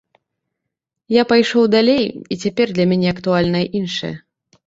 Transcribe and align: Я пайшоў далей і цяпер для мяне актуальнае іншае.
Я 1.15 1.23
пайшоў 1.31 1.63
далей 1.75 2.03
і 2.35 2.39
цяпер 2.45 2.67
для 2.79 2.85
мяне 2.93 3.07
актуальнае 3.15 3.65
іншае. 3.81 4.13